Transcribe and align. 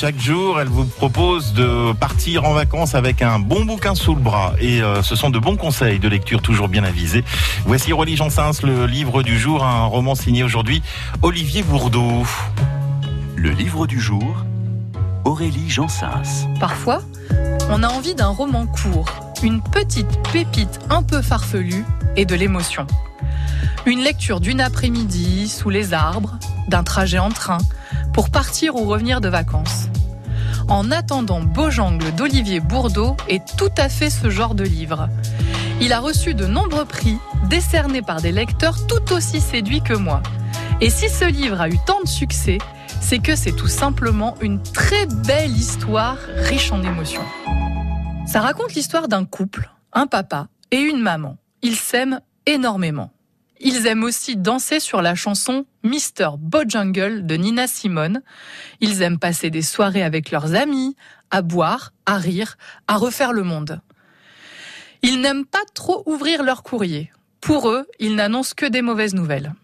chaque 0.00 0.18
jour, 0.18 0.58
elle 0.58 0.68
vous 0.68 0.86
propose 0.86 1.52
de 1.52 1.92
partir 1.92 2.46
en 2.46 2.54
vacances 2.54 2.94
avec 2.94 3.20
un 3.20 3.38
bon 3.38 3.66
bouquin 3.66 3.94
sous 3.94 4.14
le 4.14 4.20
bras. 4.22 4.54
Et 4.58 4.80
euh, 4.80 5.02
ce 5.02 5.14
sont 5.14 5.28
de 5.28 5.38
bons 5.38 5.58
conseils 5.58 5.98
de 5.98 6.08
lecture 6.08 6.40
toujours 6.40 6.68
bien 6.68 6.84
avisés. 6.84 7.22
Voici 7.66 7.92
Aurélie 7.92 8.16
Jansens, 8.16 8.62
le 8.62 8.86
livre 8.86 9.22
du 9.22 9.38
jour, 9.38 9.62
un 9.62 9.84
roman 9.84 10.14
signé 10.14 10.42
aujourd'hui 10.42 10.80
Olivier 11.20 11.62
Bourdeau. 11.62 12.24
Le 13.36 13.50
livre 13.50 13.86
du 13.86 14.00
jour, 14.00 14.36
Aurélie 15.26 15.68
Jansens. 15.68 16.48
Parfois, 16.58 17.02
on 17.68 17.82
a 17.82 17.88
envie 17.88 18.14
d'un 18.14 18.28
roman 18.28 18.66
court, 18.66 19.34
une 19.42 19.60
petite 19.60 20.18
pépite 20.32 20.80
un 20.88 21.02
peu 21.02 21.20
farfelue 21.20 21.84
et 22.16 22.24
de 22.24 22.34
l'émotion. 22.34 22.86
Une 23.84 24.00
lecture 24.00 24.40
d'une 24.40 24.62
après-midi 24.62 25.46
sous 25.46 25.68
les 25.68 25.92
arbres, 25.92 26.38
d'un 26.68 26.84
trajet 26.84 27.18
en 27.18 27.30
train, 27.30 27.58
pour 28.14 28.30
partir 28.30 28.76
ou 28.76 28.86
revenir 28.86 29.20
de 29.20 29.28
vacances. 29.28 29.89
En 30.70 30.92
attendant, 30.92 31.40
Beaujangle 31.40 32.12
d'Olivier 32.12 32.60
Bourdeau 32.60 33.16
est 33.28 33.42
tout 33.56 33.72
à 33.76 33.88
fait 33.88 34.08
ce 34.08 34.30
genre 34.30 34.54
de 34.54 34.62
livre. 34.62 35.08
Il 35.80 35.92
a 35.92 35.98
reçu 35.98 36.32
de 36.32 36.46
nombreux 36.46 36.84
prix, 36.84 37.18
décernés 37.48 38.02
par 38.02 38.20
des 38.20 38.30
lecteurs 38.30 38.86
tout 38.86 39.12
aussi 39.12 39.40
séduits 39.40 39.82
que 39.82 39.94
moi. 39.94 40.22
Et 40.80 40.88
si 40.88 41.08
ce 41.08 41.24
livre 41.24 41.60
a 41.60 41.68
eu 41.68 41.76
tant 41.86 42.00
de 42.00 42.06
succès, 42.06 42.58
c'est 43.00 43.18
que 43.18 43.34
c'est 43.34 43.56
tout 43.56 43.66
simplement 43.66 44.36
une 44.40 44.62
très 44.62 45.06
belle 45.06 45.50
histoire 45.50 46.18
riche 46.36 46.70
en 46.70 46.84
émotions. 46.84 47.24
Ça 48.24 48.40
raconte 48.40 48.74
l'histoire 48.74 49.08
d'un 49.08 49.24
couple, 49.24 49.72
un 49.92 50.06
papa 50.06 50.46
et 50.70 50.78
une 50.78 51.00
maman. 51.00 51.36
Ils 51.62 51.74
s'aiment 51.74 52.20
énormément. 52.46 53.10
Ils 53.62 53.86
aiment 53.86 54.04
aussi 54.04 54.36
danser 54.38 54.80
sur 54.80 55.02
la 55.02 55.14
chanson 55.14 55.66
Mr. 55.84 56.30
Bojungle 56.38 57.26
de 57.26 57.34
Nina 57.34 57.66
Simone. 57.66 58.22
Ils 58.80 59.02
aiment 59.02 59.18
passer 59.18 59.50
des 59.50 59.60
soirées 59.60 60.02
avec 60.02 60.30
leurs 60.30 60.54
amis, 60.54 60.96
à 61.30 61.42
boire, 61.42 61.92
à 62.06 62.16
rire, 62.16 62.56
à 62.88 62.96
refaire 62.96 63.34
le 63.34 63.42
monde. 63.42 63.82
Ils 65.02 65.20
n'aiment 65.20 65.44
pas 65.44 65.64
trop 65.74 66.02
ouvrir 66.06 66.42
leur 66.42 66.62
courrier. 66.62 67.12
Pour 67.42 67.68
eux, 67.68 67.86
ils 67.98 68.14
n'annoncent 68.14 68.54
que 68.56 68.66
des 68.66 68.80
mauvaises 68.80 69.14
nouvelles. 69.14 69.54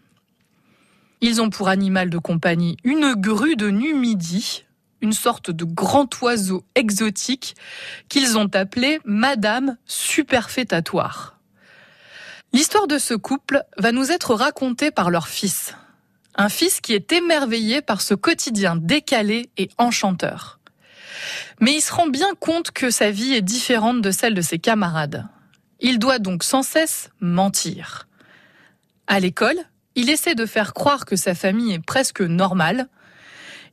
Ils 1.23 1.41
ont 1.41 1.49
pour 1.49 1.69
animal 1.69 2.11
de 2.11 2.19
compagnie 2.19 2.77
une 2.85 3.15
grue 3.15 3.57
de 3.57 3.71
Numidie, 3.71 4.65
une 5.01 5.15
sorte 5.15 5.51
de 5.51 5.65
grand 5.65 6.21
oiseau 6.21 6.65
exotique 6.75 7.57
qu'ils 8.11 8.37
ont 8.37 8.51
appelé 8.53 9.01
Madame 9.07 9.79
Superfétatoire. 9.87 11.36
L'histoire 12.57 12.87
de 12.87 12.97
ce 12.97 13.13
couple 13.13 13.65
va 13.77 13.93
nous 13.93 14.13
être 14.13 14.35
racontée 14.35 14.91
par 14.91 15.11
leur 15.11 15.29
fils. 15.29 15.75
Un 16.37 16.49
fils 16.49 16.81
qui 16.81 16.95
est 16.95 17.13
émerveillé 17.13 17.83
par 17.83 18.01
ce 18.01 18.15
quotidien 18.15 18.77
décalé 18.77 19.51
et 19.59 19.69
enchanteur. 19.77 20.59
Mais 21.61 21.75
il 21.75 21.83
se 21.83 21.93
rend 21.93 22.07
bien 22.07 22.31
compte 22.41 22.71
que 22.71 22.89
sa 22.89 23.11
vie 23.11 23.35
est 23.35 23.43
différente 23.43 24.01
de 24.01 24.11
celle 24.11 24.33
de 24.33 24.41
ses 24.41 24.59
camarades. 24.59 25.29
Il 25.81 25.99
doit 25.99 26.19
donc 26.19 26.43
sans 26.45 26.63
cesse 26.63 27.11
mentir. 27.21 28.09
À 29.07 29.21
l'école, 29.21 29.59
il 29.95 30.09
essaie 30.09 30.35
de 30.35 30.47
faire 30.47 30.73
croire 30.73 31.05
que 31.05 31.17
sa 31.17 31.35
famille 31.35 31.75
est 31.75 31.85
presque 31.85 32.23
normale, 32.23 32.89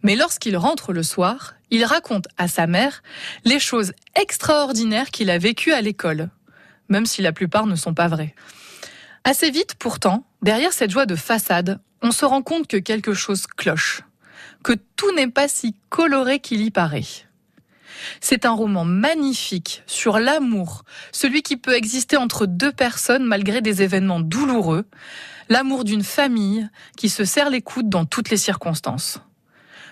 mais 0.02 0.18
lorsqu'il 0.18 0.58
rentre 0.58 0.92
le 0.92 1.04
soir, 1.04 1.54
il 1.72 1.86
raconte 1.86 2.28
à 2.38 2.50
sa 2.50 2.68
mère 2.68 3.02
les 3.46 3.60
choses 3.60 3.94
extraordinaires 4.16 5.10
qu'il 5.10 5.30
a 5.30 5.38
vécues 5.38 5.72
à 5.72 5.80
l'école, 5.80 6.30
même 6.90 7.06
si 7.06 7.22
la 7.22 7.32
plupart 7.32 7.66
ne 7.66 7.78
sont 7.78 7.94
pas 7.94 8.10
vraies. 8.10 8.36
Assez 9.26 9.52
vite, 9.52 9.76
pourtant, 9.76 10.26
derrière 10.42 10.74
cette 10.74 10.92
joie 10.92 11.06
de 11.06 11.16
façade, 11.16 11.80
on 12.02 12.12
se 12.12 12.26
rend 12.26 12.42
compte 12.42 12.68
que 12.68 12.76
quelque 12.76 13.14
chose 13.14 13.48
cloche, 13.48 14.02
que 14.64 14.74
tout 14.98 15.14
n'est 15.14 15.30
pas 15.30 15.48
si 15.48 15.76
coloré 15.90 16.40
qu'il 16.40 16.62
y 16.62 16.72
paraît. 16.72 17.06
C'est 18.20 18.46
un 18.46 18.52
roman 18.52 18.84
magnifique 18.84 19.84
sur 19.86 20.20
l'amour, 20.20 20.84
celui 21.14 21.42
qui 21.42 21.56
peut 21.56 21.74
exister 21.74 22.18
entre 22.18 22.46
deux 22.46 22.74
personnes 22.74 23.24
malgré 23.24 23.62
des 23.62 23.82
événements 23.82 24.20
douloureux, 24.20 24.86
l'amour 25.48 25.86
d'une 25.86 26.04
famille 26.04 26.68
qui 26.98 27.08
se 27.08 27.24
serre 27.24 27.50
les 27.50 27.62
coudes 27.62 27.90
dans 27.90 28.04
toutes 28.04 28.30
les 28.30 28.38
circonstances. 28.38 29.20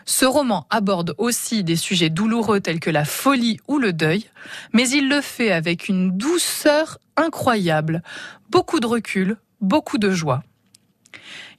Ce 0.05 0.25
roman 0.25 0.65
aborde 0.69 1.15
aussi 1.17 1.63
des 1.63 1.75
sujets 1.75 2.09
douloureux 2.09 2.59
tels 2.59 2.79
que 2.79 2.89
la 2.89 3.05
folie 3.05 3.59
ou 3.67 3.77
le 3.77 3.93
deuil, 3.93 4.25
mais 4.73 4.89
il 4.89 5.09
le 5.09 5.21
fait 5.21 5.51
avec 5.51 5.89
une 5.89 6.17
douceur 6.17 6.97
incroyable, 7.17 8.01
beaucoup 8.49 8.79
de 8.79 8.87
recul, 8.87 9.37
beaucoup 9.59 9.97
de 9.97 10.11
joie. 10.11 10.43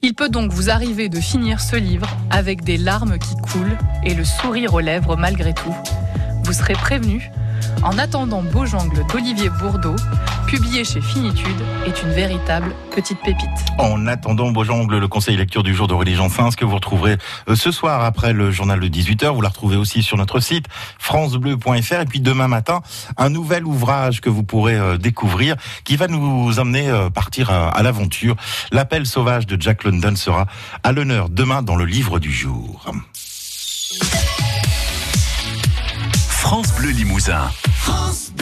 Il 0.01 0.15
peut 0.15 0.29
donc 0.29 0.51
vous 0.51 0.69
arriver 0.69 1.07
de 1.07 1.19
finir 1.19 1.61
ce 1.61 1.75
livre 1.75 2.09
avec 2.29 2.63
des 2.63 2.77
larmes 2.77 3.17
qui 3.17 3.35
coulent 3.37 3.77
et 4.03 4.13
le 4.13 4.25
sourire 4.25 4.73
aux 4.73 4.81
lèvres 4.81 5.15
malgré 5.15 5.53
tout. 5.53 5.73
Vous 6.43 6.53
serez 6.53 6.73
prévenu, 6.73 7.31
en 7.83 7.97
attendant 7.97 8.43
Beaujangle 8.43 9.05
d'Olivier 9.07 9.49
Bourdeau, 9.49 9.95
publié 10.53 10.83
chez 10.83 11.01
Finitude, 11.01 11.63
est 11.87 12.03
une 12.03 12.11
véritable 12.11 12.75
petite 12.91 13.19
pépite. 13.21 13.49
En 13.79 14.05
attendant 14.05 14.51
Beaujangle, 14.51 14.99
le 14.99 15.07
conseil 15.07 15.35
lecture 15.35 15.63
du 15.63 15.73
jour 15.73 15.87
d'Aurélie 15.87 16.13
Jansens 16.13 16.51
que 16.55 16.63
vous 16.63 16.75
retrouverez 16.75 17.17
euh, 17.49 17.55
ce 17.55 17.71
soir 17.71 18.03
après 18.03 18.33
le 18.33 18.51
journal 18.51 18.79
de 18.79 18.87
18h. 18.87 19.33
Vous 19.33 19.41
la 19.41 19.49
retrouvez 19.49 19.77
aussi 19.77 20.03
sur 20.03 20.15
notre 20.15 20.39
site 20.39 20.67
francebleu.fr 20.99 22.01
et 22.01 22.05
puis 22.05 22.19
demain 22.19 22.47
matin, 22.47 22.83
un 23.17 23.31
nouvel 23.31 23.65
ouvrage 23.65 24.21
que 24.21 24.29
vous 24.29 24.43
pourrez 24.43 24.75
euh, 24.75 24.97
découvrir 24.99 25.55
qui 25.85 25.95
va 25.95 26.07
nous 26.07 26.59
emmener 26.59 26.87
euh, 26.87 27.09
partir 27.09 27.49
à 27.49 27.81
l'aventure. 27.81 28.35
L'appel 28.71 29.07
sauvage 29.07 29.47
de 29.47 29.59
Jack 29.59 29.83
London 29.83 30.15
sera 30.15 30.45
à 30.83 30.91
l'honneur 30.91 31.29
demain 31.29 31.63
dans 31.63 31.75
le 31.75 31.85
livre 31.85 32.19
du 32.19 32.31
jour. 32.31 32.85
France 36.27 36.71
Bleu 36.75 36.91
Limousin. 36.91 37.49
France 37.73 38.29
Bleu. 38.29 38.32